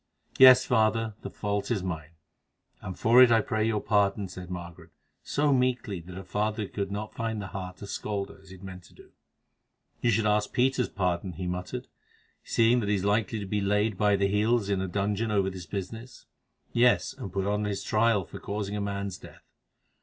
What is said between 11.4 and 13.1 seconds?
muttered, "seeing that he is